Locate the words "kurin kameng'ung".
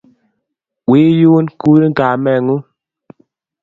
1.59-2.65